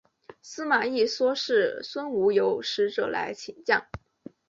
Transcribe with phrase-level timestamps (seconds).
[0.41, 3.85] 司马懿说是孙吴有使者来请降。